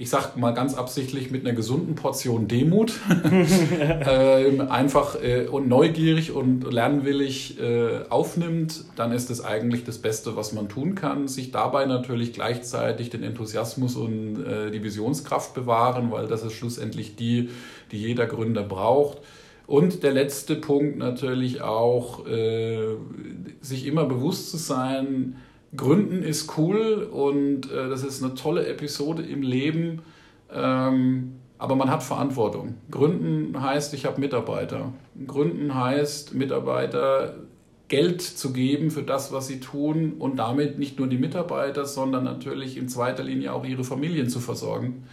ich 0.00 0.08
sage 0.08 0.40
mal 0.40 0.52
ganz 0.52 0.72
absichtlich 0.72 1.30
mit 1.30 1.44
einer 1.44 1.54
gesunden 1.54 1.94
Portion 1.94 2.48
Demut, 2.48 2.94
äh, 3.20 4.58
einfach 4.60 5.22
äh, 5.22 5.46
und 5.46 5.68
neugierig 5.68 6.32
und 6.32 6.72
lernwillig 6.72 7.60
äh, 7.60 8.08
aufnimmt, 8.08 8.86
dann 8.96 9.12
ist 9.12 9.28
es 9.28 9.44
eigentlich 9.44 9.84
das 9.84 9.98
Beste, 9.98 10.36
was 10.36 10.54
man 10.54 10.70
tun 10.70 10.94
kann. 10.94 11.28
Sich 11.28 11.52
dabei 11.52 11.84
natürlich 11.84 12.32
gleichzeitig 12.32 13.10
den 13.10 13.22
Enthusiasmus 13.22 13.94
und 13.94 14.42
äh, 14.42 14.70
die 14.70 14.82
Visionskraft 14.82 15.52
bewahren, 15.52 16.10
weil 16.10 16.28
das 16.28 16.44
ist 16.44 16.54
schlussendlich 16.54 17.16
die, 17.16 17.50
die 17.92 17.98
jeder 17.98 18.24
Gründer 18.24 18.62
braucht. 18.62 19.18
Und 19.66 20.02
der 20.02 20.12
letzte 20.12 20.56
Punkt 20.56 20.96
natürlich 20.96 21.60
auch, 21.60 22.26
äh, 22.26 22.96
sich 23.60 23.86
immer 23.86 24.06
bewusst 24.06 24.50
zu 24.50 24.56
sein, 24.56 25.36
Gründen 25.76 26.22
ist 26.22 26.58
cool 26.58 27.08
und 27.10 27.70
äh, 27.70 27.88
das 27.88 28.02
ist 28.02 28.22
eine 28.22 28.34
tolle 28.34 28.66
Episode 28.66 29.22
im 29.22 29.42
Leben, 29.42 30.02
ähm, 30.52 31.36
aber 31.58 31.76
man 31.76 31.90
hat 31.90 32.02
Verantwortung. 32.02 32.74
Gründen 32.90 33.60
heißt, 33.62 33.94
ich 33.94 34.04
habe 34.06 34.20
Mitarbeiter. 34.20 34.92
Gründen 35.26 35.74
heißt, 35.74 36.34
Mitarbeiter 36.34 37.34
Geld 37.88 38.22
zu 38.22 38.52
geben 38.52 38.90
für 38.90 39.02
das, 39.02 39.32
was 39.32 39.48
sie 39.48 39.60
tun 39.60 40.14
und 40.18 40.36
damit 40.36 40.78
nicht 40.78 40.98
nur 40.98 41.08
die 41.08 41.18
Mitarbeiter, 41.18 41.84
sondern 41.84 42.24
natürlich 42.24 42.76
in 42.76 42.88
zweiter 42.88 43.22
Linie 43.22 43.52
auch 43.52 43.64
ihre 43.64 43.84
Familien 43.84 44.28
zu 44.28 44.40
versorgen. 44.40 45.04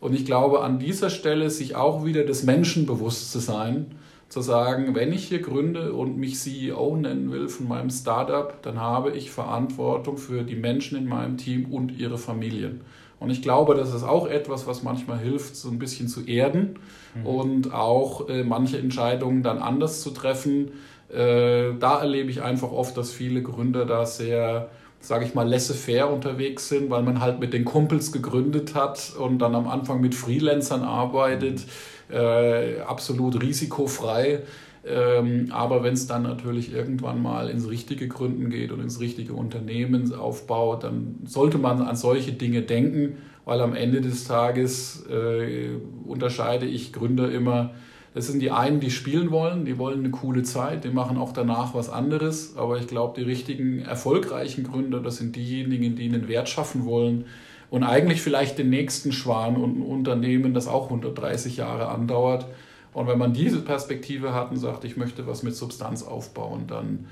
Und 0.00 0.14
ich 0.14 0.24
glaube, 0.24 0.62
an 0.62 0.78
dieser 0.78 1.10
Stelle 1.10 1.50
sich 1.50 1.76
auch 1.76 2.04
wieder 2.04 2.24
des 2.24 2.44
Menschen 2.44 2.86
bewusst 2.86 3.32
zu 3.32 3.38
sein 3.38 3.86
zu 4.30 4.42
sagen, 4.42 4.94
wenn 4.94 5.12
ich 5.12 5.24
hier 5.24 5.42
gründe 5.42 5.92
und 5.92 6.16
mich 6.16 6.38
CEO 6.38 6.96
nennen 6.96 7.32
will 7.32 7.48
von 7.48 7.66
meinem 7.66 7.90
Startup, 7.90 8.62
dann 8.62 8.80
habe 8.80 9.10
ich 9.10 9.32
Verantwortung 9.32 10.16
für 10.16 10.44
die 10.44 10.54
Menschen 10.54 10.96
in 10.96 11.06
meinem 11.06 11.36
Team 11.36 11.66
und 11.66 11.98
ihre 11.98 12.16
Familien. 12.16 12.80
Und 13.18 13.30
ich 13.30 13.42
glaube, 13.42 13.74
das 13.74 13.92
ist 13.92 14.04
auch 14.04 14.28
etwas, 14.28 14.68
was 14.68 14.84
manchmal 14.84 15.18
hilft, 15.18 15.56
so 15.56 15.68
ein 15.68 15.80
bisschen 15.80 16.06
zu 16.06 16.22
erden 16.22 16.78
mhm. 17.16 17.26
und 17.26 17.74
auch 17.74 18.28
äh, 18.28 18.44
manche 18.44 18.78
Entscheidungen 18.78 19.42
dann 19.42 19.58
anders 19.58 20.00
zu 20.00 20.10
treffen. 20.10 20.70
Äh, 21.12 21.74
da 21.80 21.98
erlebe 22.00 22.30
ich 22.30 22.40
einfach 22.40 22.70
oft, 22.70 22.96
dass 22.96 23.10
viele 23.10 23.42
Gründer 23.42 23.84
da 23.84 24.06
sehr 24.06 24.70
sage 25.02 25.24
ich 25.24 25.34
mal, 25.34 25.48
laissez-faire 25.48 26.12
unterwegs 26.12 26.68
sind, 26.68 26.90
weil 26.90 27.02
man 27.02 27.22
halt 27.22 27.40
mit 27.40 27.54
den 27.54 27.64
Kumpels 27.64 28.12
gegründet 28.12 28.74
hat 28.74 29.14
und 29.18 29.38
dann 29.38 29.54
am 29.54 29.66
Anfang 29.66 30.02
mit 30.02 30.14
Freelancern 30.14 30.82
arbeitet. 30.82 31.60
Mhm 31.60 31.99
äh, 32.12 32.80
absolut 32.80 33.42
risikofrei. 33.42 34.42
Ähm, 34.86 35.48
aber 35.50 35.82
wenn 35.82 35.92
es 35.92 36.06
dann 36.06 36.22
natürlich 36.22 36.72
irgendwann 36.72 37.20
mal 37.22 37.50
ins 37.50 37.68
richtige 37.68 38.08
Gründen 38.08 38.48
geht 38.48 38.72
und 38.72 38.80
ins 38.80 38.98
richtige 38.98 39.34
Unternehmen 39.34 40.14
aufbaut, 40.14 40.84
dann 40.84 41.16
sollte 41.24 41.58
man 41.58 41.82
an 41.82 41.96
solche 41.96 42.32
Dinge 42.32 42.62
denken, 42.62 43.18
weil 43.44 43.60
am 43.60 43.74
Ende 43.74 44.00
des 44.00 44.24
Tages 44.24 45.04
äh, 45.10 45.70
unterscheide 46.06 46.66
ich 46.66 46.92
Gründer 46.92 47.30
immer. 47.30 47.72
Das 48.14 48.26
sind 48.26 48.40
die 48.40 48.50
einen, 48.50 48.80
die 48.80 48.90
spielen 48.90 49.30
wollen, 49.30 49.64
die 49.64 49.78
wollen 49.78 50.00
eine 50.00 50.10
coole 50.10 50.42
Zeit, 50.42 50.84
die 50.84 50.88
machen 50.88 51.16
auch 51.18 51.32
danach 51.32 51.74
was 51.74 51.90
anderes. 51.90 52.56
Aber 52.56 52.78
ich 52.78 52.86
glaube, 52.86 53.20
die 53.20 53.24
richtigen, 53.24 53.80
erfolgreichen 53.80 54.64
Gründer, 54.64 55.00
das 55.00 55.18
sind 55.18 55.36
diejenigen, 55.36 55.94
die 55.94 56.08
einen 56.08 56.26
Wert 56.26 56.48
schaffen 56.48 56.86
wollen, 56.86 57.26
und 57.70 57.84
eigentlich 57.84 58.20
vielleicht 58.20 58.58
den 58.58 58.68
nächsten 58.68 59.12
Schwan 59.12 59.56
und 59.56 59.78
ein 59.78 59.82
Unternehmen, 59.82 60.54
das 60.54 60.68
auch 60.68 60.84
130 60.84 61.56
Jahre 61.56 61.88
andauert. 61.88 62.46
Und 62.92 63.06
wenn 63.06 63.18
man 63.18 63.32
diese 63.32 63.60
Perspektive 63.60 64.34
hat 64.34 64.50
und 64.50 64.56
sagt, 64.56 64.84
ich 64.84 64.96
möchte 64.96 65.26
was 65.26 65.44
mit 65.44 65.54
Substanz 65.54 66.02
aufbauen, 66.02 66.66
dann 66.66 67.06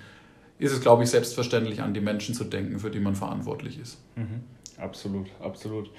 ist 0.59 0.73
es, 0.73 0.81
glaube 0.81 1.05
ich, 1.05 1.11
selbstverständlich, 1.11 1.81
an 1.83 1.95
die 1.95 2.01
Menschen 2.01 2.35
zu 2.35 2.43
denken, 2.43 2.81
für 2.81 2.91
die 2.91 2.99
man 2.99 3.15
verantwortlich 3.15 3.79
ist. 3.79 3.99
Mhm. 4.17 4.43
Absolut, 4.77 5.29
absolut. 5.41 5.91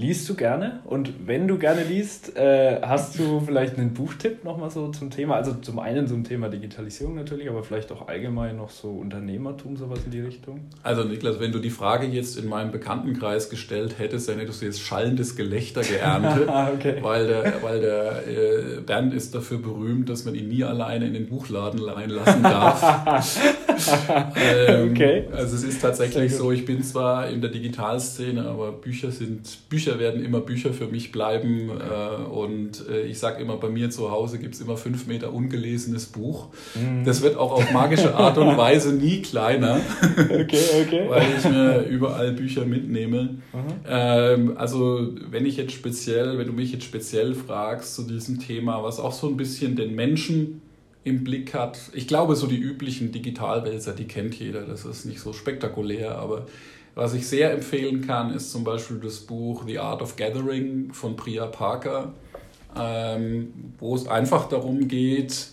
Liest 0.00 0.26
du 0.30 0.34
gerne? 0.34 0.80
Und 0.86 1.12
wenn 1.26 1.46
du 1.46 1.58
gerne 1.58 1.84
liest, 1.84 2.34
äh, 2.34 2.80
hast 2.80 3.18
du 3.18 3.38
vielleicht 3.40 3.76
einen 3.76 3.92
Buchtipp 3.92 4.44
nochmal 4.44 4.70
so 4.70 4.88
zum 4.88 5.10
Thema? 5.10 5.34
Also 5.34 5.52
zum 5.52 5.78
einen 5.78 6.08
zum 6.08 6.24
Thema 6.24 6.48
Digitalisierung 6.48 7.16
natürlich, 7.16 7.50
aber 7.50 7.62
vielleicht 7.62 7.92
auch 7.92 8.08
allgemein 8.08 8.56
noch 8.56 8.70
so 8.70 8.88
Unternehmertum, 8.88 9.76
sowas 9.76 9.98
in 10.06 10.10
die 10.10 10.20
Richtung? 10.20 10.60
Also 10.82 11.04
Niklas, 11.04 11.38
wenn 11.38 11.52
du 11.52 11.58
die 11.58 11.68
Frage 11.68 12.06
jetzt 12.06 12.38
in 12.38 12.48
meinem 12.48 12.70
Bekanntenkreis 12.70 13.50
gestellt 13.50 13.98
hättest, 13.98 14.30
dann 14.30 14.38
hättest 14.38 14.62
du 14.62 14.64
jetzt 14.64 14.80
schallendes 14.80 15.36
Gelächter 15.36 15.82
geerntet, 15.82 16.48
ah, 16.48 16.70
okay. 16.72 16.96
weil 17.02 17.26
der, 17.26 17.62
weil 17.62 17.80
der 17.82 18.26
äh, 18.26 18.80
Bernd 18.80 19.12
ist 19.12 19.34
dafür 19.34 19.58
berühmt, 19.58 20.08
dass 20.08 20.24
man 20.24 20.34
ihn 20.34 20.48
nie 20.48 20.64
alleine 20.64 21.08
in 21.08 21.12
den 21.12 21.28
Buchladen 21.28 21.78
reinlassen 21.78 22.42
darf. 22.42 23.38
ähm, 24.34 24.92
okay. 24.92 25.28
Also 25.30 25.56
es 25.56 25.62
ist 25.62 25.82
tatsächlich 25.82 26.34
so, 26.34 26.52
ich 26.52 26.64
bin 26.64 26.82
zwar 26.82 27.28
in 27.28 27.42
der 27.42 27.50
Digitalszene, 27.50 28.46
aber 28.46 28.72
Bücher 28.72 29.10
sind 29.10 29.68
Bücher 29.68 29.89
Bücher 29.90 29.98
werden 29.98 30.24
immer 30.24 30.40
Bücher 30.40 30.72
für 30.72 30.86
mich 30.86 31.12
bleiben. 31.12 31.70
Äh, 31.70 32.22
und 32.22 32.88
äh, 32.88 33.02
ich 33.02 33.18
sage 33.18 33.42
immer, 33.42 33.56
bei 33.56 33.68
mir 33.68 33.90
zu 33.90 34.10
Hause 34.10 34.38
gibt 34.38 34.54
es 34.54 34.60
immer 34.60 34.76
fünf 34.76 35.06
Meter 35.06 35.32
ungelesenes 35.32 36.06
Buch. 36.06 36.48
Mhm. 36.74 37.04
Das 37.04 37.22
wird 37.22 37.36
auch 37.36 37.52
auf 37.52 37.72
magische 37.72 38.14
Art 38.14 38.38
und 38.38 38.56
Weise 38.56 38.92
nie 38.92 39.22
kleiner, 39.22 39.80
okay, 40.02 40.84
okay. 40.86 41.04
weil 41.08 41.26
ich 41.38 41.44
mir 41.44 41.82
überall 41.82 42.32
Bücher 42.32 42.64
mitnehme. 42.64 43.38
Ähm, 43.88 44.56
also 44.56 45.08
wenn 45.30 45.46
ich 45.46 45.56
jetzt 45.56 45.72
speziell, 45.72 46.38
wenn 46.38 46.46
du 46.46 46.52
mich 46.52 46.72
jetzt 46.72 46.84
speziell 46.84 47.34
fragst 47.34 47.94
zu 47.94 48.02
diesem 48.02 48.38
Thema, 48.38 48.82
was 48.82 49.00
auch 49.00 49.12
so 49.12 49.28
ein 49.28 49.36
bisschen 49.36 49.76
den 49.76 49.94
Menschen 49.94 50.62
im 51.02 51.24
Blick 51.24 51.54
hat. 51.54 51.78
Ich 51.94 52.06
glaube, 52.06 52.36
so 52.36 52.46
die 52.46 52.58
üblichen 52.58 53.10
Digitalwälzer, 53.10 53.94
die 53.94 54.04
kennt 54.04 54.34
jeder, 54.34 54.66
das 54.66 54.84
ist 54.84 55.06
nicht 55.06 55.20
so 55.20 55.32
spektakulär, 55.32 56.18
aber 56.18 56.46
was 57.00 57.14
ich 57.14 57.26
sehr 57.26 57.50
empfehlen 57.50 58.06
kann, 58.06 58.30
ist 58.34 58.52
zum 58.52 58.62
Beispiel 58.62 58.98
das 58.98 59.20
Buch 59.20 59.64
The 59.66 59.78
Art 59.78 60.02
of 60.02 60.16
Gathering 60.16 60.92
von 60.92 61.16
Priya 61.16 61.46
Parker, 61.46 62.12
ähm, 62.78 63.54
wo 63.78 63.94
es 63.94 64.06
einfach 64.06 64.50
darum 64.50 64.86
geht, 64.86 65.46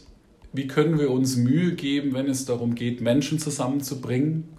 wie 0.52 0.68
können 0.68 1.00
wir 1.00 1.10
uns 1.10 1.38
Mühe 1.38 1.74
geben, 1.76 2.14
wenn 2.14 2.28
es 2.28 2.44
darum 2.44 2.76
geht, 2.76 3.00
Menschen 3.00 3.40
zusammenzubringen 3.40 4.50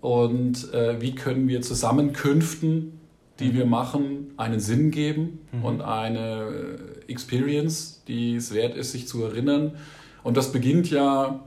und 0.00 0.72
äh, 0.72 1.00
wie 1.00 1.16
können 1.16 1.48
wir 1.48 1.60
Zusammenkünften, 1.60 3.00
die 3.40 3.48
mhm. 3.48 3.54
wir 3.54 3.66
machen, 3.66 4.30
einen 4.36 4.60
Sinn 4.60 4.92
geben 4.92 5.40
mhm. 5.50 5.64
und 5.64 5.80
eine 5.80 6.78
Experience, 7.08 8.04
die 8.06 8.36
es 8.36 8.54
wert 8.54 8.76
ist, 8.76 8.92
sich 8.92 9.08
zu 9.08 9.24
erinnern. 9.24 9.72
Und 10.22 10.36
das 10.36 10.52
beginnt 10.52 10.88
ja 10.88 11.40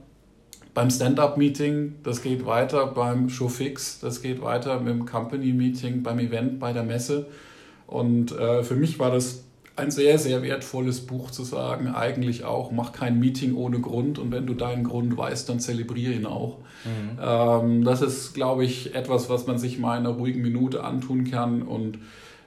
beim 0.76 0.90
Stand-up-Meeting, 0.90 1.94
das 2.02 2.20
geht 2.20 2.44
weiter 2.44 2.86
beim 2.88 3.30
Showfix, 3.30 3.98
das 3.98 4.20
geht 4.20 4.42
weiter 4.42 4.78
mit 4.78 4.92
dem 4.92 5.06
Company-Meeting, 5.06 6.02
beim 6.02 6.18
Event, 6.18 6.60
bei 6.60 6.74
der 6.74 6.82
Messe. 6.82 7.28
Und 7.86 8.32
äh, 8.32 8.62
für 8.62 8.76
mich 8.76 8.98
war 8.98 9.10
das 9.10 9.44
ein 9.74 9.90
sehr, 9.90 10.18
sehr 10.18 10.42
wertvolles 10.42 11.06
Buch 11.06 11.30
zu 11.30 11.44
sagen, 11.44 11.88
eigentlich 11.88 12.44
auch, 12.44 12.72
mach 12.72 12.92
kein 12.92 13.18
Meeting 13.18 13.54
ohne 13.54 13.80
Grund 13.80 14.18
und 14.18 14.32
wenn 14.32 14.46
du 14.46 14.52
deinen 14.52 14.84
Grund 14.84 15.16
weißt, 15.16 15.48
dann 15.48 15.60
zelebriere 15.60 16.12
ihn 16.12 16.26
auch. 16.26 16.58
Mhm. 16.84 17.18
Ähm, 17.22 17.84
das 17.84 18.02
ist, 18.02 18.34
glaube 18.34 18.66
ich, 18.66 18.94
etwas, 18.94 19.30
was 19.30 19.46
man 19.46 19.56
sich 19.56 19.78
mal 19.78 19.98
in 19.98 20.04
einer 20.04 20.14
ruhigen 20.14 20.42
Minute 20.42 20.84
antun 20.84 21.24
kann 21.24 21.62
und 21.62 22.00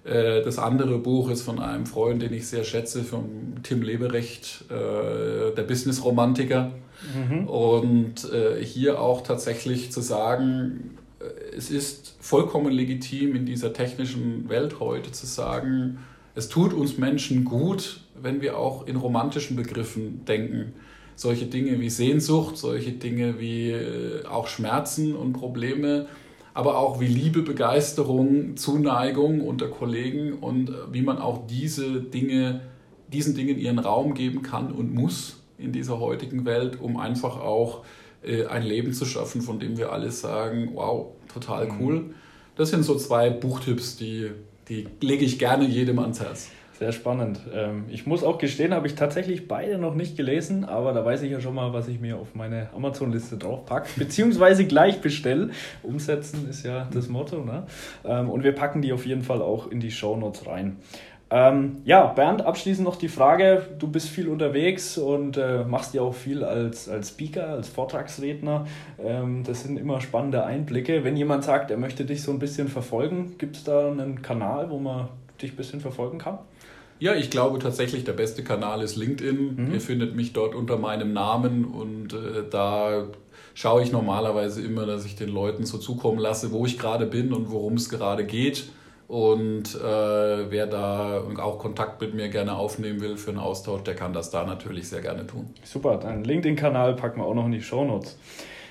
äh, 0.04 0.44
das 0.44 0.60
andere 0.60 1.00
Buch 1.00 1.32
ist 1.32 1.42
von 1.42 1.58
einem 1.58 1.88
Freund, 1.88 2.22
den 2.22 2.34
ich 2.34 2.48
sehr 2.48 2.64
schätze, 2.64 3.04
von 3.04 3.56
Tim 3.64 3.82
Leberecht, 3.82 4.66
äh, 4.70 5.56
der 5.56 5.64
Business-Romantiker. 5.64 6.74
Mhm. 7.16 7.48
Und 7.48 8.32
äh, 8.32 8.64
hier 8.64 9.02
auch 9.02 9.22
tatsächlich 9.22 9.92
zu 9.92 10.02
sagen, 10.02 10.98
äh, 11.20 11.56
es 11.56 11.72
ist 11.72 12.16
vollkommen 12.20 12.72
legitim 12.72 13.36
in 13.36 13.46
dieser 13.46 13.74
technischen 13.74 14.50
Welt 14.50 14.80
heute 14.80 15.12
zu 15.12 15.26
sagen, 15.26 16.00
es 16.36 16.50
tut 16.50 16.74
uns 16.74 16.98
Menschen 16.98 17.44
gut, 17.44 18.02
wenn 18.22 18.42
wir 18.42 18.58
auch 18.58 18.88
in 18.88 18.96
romantischen 18.96 19.56
Begriffen 19.56 20.26
denken. 20.26 20.74
Solche 21.16 21.48
Dinge 21.48 21.80
wie 21.82 21.90
Sehnsucht, 21.90 22.56
solche 22.58 22.92
Dinge 22.92 23.40
wie 23.40 23.72
äh, 23.72 24.26
auch 24.26 24.48
Schmerzen 24.48 25.16
und 25.16 25.34
Probleme, 25.34 26.08
aber 26.54 26.78
auch 26.78 27.00
wie 27.00 27.08
Liebe, 27.08 27.42
Begeisterung, 27.42 28.56
Zuneigung 28.56 29.42
unter 29.42 29.68
Kollegen 29.68 30.34
und 30.34 30.70
äh, 30.70 30.74
wie 30.92 31.02
man 31.02 31.18
auch 31.18 31.46
diese 31.48 32.02
Dinge 32.02 32.62
diesen 33.12 33.36
Dingen 33.36 33.58
ihren 33.58 33.80
Raum 33.80 34.14
geben 34.14 34.42
kann 34.42 34.72
und 34.72 34.94
muss 34.94 35.39
in 35.60 35.72
dieser 35.72 36.00
heutigen 36.00 36.46
Welt, 36.46 36.80
um 36.80 36.98
einfach 36.98 37.40
auch 37.40 37.84
äh, 38.24 38.46
ein 38.46 38.64
Leben 38.64 38.94
zu 38.94 39.06
schaffen, 39.06 39.42
von 39.42 39.60
dem 39.60 39.78
wir 39.78 39.92
alle 39.92 40.12
sagen, 40.12 40.72
wow, 40.74 41.08
total 41.32 41.68
mhm. 41.68 41.82
cool. 41.82 42.06
Das 42.56 42.70
sind 42.70 42.84
so 42.84 42.96
zwei 42.96 43.30
Buchtipps, 43.30 43.96
die, 43.96 44.32
die 44.68 44.88
lege 45.02 45.24
ich 45.24 45.40
gerne 45.40 45.66
jedem 45.66 46.00
ans 46.00 46.20
Herz. 46.20 46.50
Sehr 46.80 46.94
spannend. 46.94 47.42
Ähm, 47.54 47.84
ich 47.90 48.08
muss 48.08 48.24
auch 48.24 48.38
gestehen, 48.38 48.74
habe 48.74 48.88
ich 48.88 48.96
tatsächlich 48.96 49.50
beide 49.50 49.78
noch 49.78 49.96
nicht 49.96 50.16
gelesen, 50.16 50.64
aber 50.64 50.94
da 50.94 51.04
weiß 51.04 51.24
ich 51.24 51.32
ja 51.32 51.42
schon 51.42 51.54
mal, 51.54 51.74
was 51.74 51.90
ich 51.90 52.00
mir 52.00 52.16
auf 52.16 52.36
meine 52.36 52.70
Amazon-Liste 52.74 53.38
draufpacke, 53.38 53.90
beziehungsweise 53.98 54.66
gleich 54.66 55.02
bestelle. 55.02 55.50
Umsetzen 55.84 56.50
ist 56.50 56.64
ja 56.64 56.88
das 56.94 57.10
Motto. 57.10 57.44
Ne? 57.44 57.64
Ähm, 58.06 58.30
und 58.30 58.46
wir 58.46 58.54
packen 58.54 58.82
die 58.82 58.94
auf 58.94 59.06
jeden 59.06 59.24
Fall 59.24 59.42
auch 59.42 59.70
in 59.70 59.82
die 59.82 59.92
Show 59.92 60.16
Notes 60.16 60.48
rein. 60.48 60.78
Ähm, 61.32 61.78
ja, 61.86 62.06
Bernd, 62.08 62.42
abschließend 62.42 62.84
noch 62.86 62.96
die 62.96 63.08
Frage, 63.08 63.68
du 63.78 63.88
bist 63.88 64.10
viel 64.10 64.28
unterwegs 64.28 64.98
und 64.98 65.38
äh, 65.38 65.64
machst 65.64 65.94
ja 65.94 66.02
auch 66.02 66.16
viel 66.16 66.44
als, 66.44 66.90
als 66.90 67.10
Speaker, 67.10 67.50
als 67.50 67.70
Vortragsredner. 67.70 68.66
Ähm, 69.00 69.44
das 69.44 69.62
sind 69.62 69.78
immer 69.78 70.02
spannende 70.02 70.44
Einblicke. 70.44 71.04
Wenn 71.04 71.16
jemand 71.16 71.44
sagt, 71.44 71.70
er 71.70 71.78
möchte 71.78 72.04
dich 72.06 72.24
so 72.24 72.32
ein 72.32 72.40
bisschen 72.40 72.68
verfolgen, 72.68 73.36
gibt 73.38 73.58
es 73.58 73.64
da 73.64 73.92
einen 73.92 74.24
Kanal, 74.24 74.72
wo 74.72 74.80
man 74.80 75.10
dich 75.40 75.54
ein 75.54 75.56
bisschen 75.56 75.82
verfolgen 75.82 76.18
kann? 76.18 76.40
Ja, 76.98 77.14
ich 77.14 77.30
glaube 77.30 77.60
tatsächlich, 77.60 78.04
der 78.04 78.14
beste 78.14 78.44
Kanal 78.44 78.82
ist 78.82 78.96
LinkedIn. 78.96 79.56
Mhm. 79.56 79.74
Ihr 79.74 79.82
findet 79.82 80.16
mich 80.16 80.34
dort 80.34 80.56
unter 80.56 80.78
meinem 80.78 81.14
Namen 81.14 81.64
und 81.64 82.14
äh, 82.14 82.44
da 82.50 83.06
schaue 83.54 83.84
ich 83.84 83.92
normalerweise 83.92 84.62
immer, 84.62 84.88
dass 84.88 85.06
ich 85.06 85.16
den 85.16 85.30
Leuten 85.30 85.66
so 85.66 85.78
zukommen 85.78 86.18
lasse, 86.18 86.52
wo 86.52 86.66
ich 86.66 86.80
gerade 86.80 87.06
bin 87.06 87.34
und 87.34 87.52
worum 87.52 87.76
es 87.76 87.90
gerade 87.90 88.26
geht. 88.26 88.66
Und 89.10 89.74
äh, 89.74 90.52
wer 90.52 90.68
da 90.68 91.24
auch 91.40 91.58
Kontakt 91.58 92.00
mit 92.00 92.14
mir 92.14 92.30
gerne 92.30 92.56
aufnehmen 92.56 93.02
will 93.02 93.18
für 93.18 93.32
einen 93.32 93.40
Austausch, 93.40 93.82
der 93.82 93.96
kann 93.96 94.14
das 94.14 94.30
da 94.30 94.46
natürlich 94.46 94.88
sehr 94.88 95.02
gerne 95.02 95.26
tun. 95.26 95.50
Super, 95.64 95.98
deinen 95.98 96.24
LinkedIn-Kanal 96.24 96.94
packen 96.94 97.20
wir 97.20 97.26
auch 97.26 97.34
noch 97.34 97.48
in 97.48 97.52
die 97.52 97.64
Show 97.64 97.84
Notes. 97.84 98.20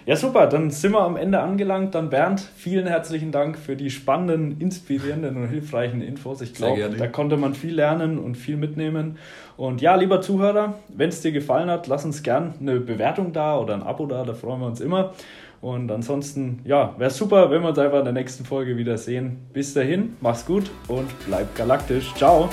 Ja, 0.06 0.14
super, 0.14 0.46
dann 0.46 0.70
sind 0.70 0.92
wir 0.92 1.02
am 1.02 1.16
Ende 1.16 1.40
angelangt. 1.40 1.96
Dann 1.96 2.08
Bernd, 2.08 2.40
vielen 2.40 2.86
herzlichen 2.86 3.32
Dank 3.32 3.58
für 3.58 3.74
die 3.74 3.90
spannenden, 3.90 4.60
inspirierenden 4.60 5.36
und 5.36 5.48
hilfreichen 5.48 6.02
Infos. 6.02 6.40
Ich 6.40 6.54
glaube, 6.54 6.88
da 6.96 7.08
konnte 7.08 7.36
man 7.36 7.54
viel 7.54 7.74
lernen 7.74 8.16
und 8.16 8.36
viel 8.36 8.56
mitnehmen. 8.56 9.18
Und 9.56 9.80
ja, 9.80 9.96
lieber 9.96 10.20
Zuhörer, 10.20 10.74
wenn 10.86 11.08
es 11.08 11.20
dir 11.20 11.32
gefallen 11.32 11.68
hat, 11.68 11.88
lass 11.88 12.04
uns 12.04 12.22
gern 12.22 12.54
eine 12.60 12.78
Bewertung 12.78 13.32
da 13.32 13.58
oder 13.58 13.74
ein 13.74 13.82
Abo 13.82 14.06
da, 14.06 14.22
da 14.22 14.34
freuen 14.34 14.60
wir 14.60 14.68
uns 14.68 14.80
immer. 14.80 15.14
Und 15.60 15.90
ansonsten, 15.90 16.60
ja, 16.64 16.94
wäre 16.98 17.10
super, 17.10 17.50
wenn 17.50 17.62
wir 17.62 17.70
uns 17.70 17.78
einfach 17.78 17.98
in 17.98 18.04
der 18.04 18.12
nächsten 18.14 18.44
Folge 18.44 18.76
wieder 18.76 18.96
sehen. 18.96 19.38
Bis 19.52 19.74
dahin, 19.74 20.16
mach's 20.20 20.46
gut 20.46 20.70
und 20.86 21.08
bleib 21.26 21.54
galaktisch. 21.56 22.14
Ciao. 22.14 22.48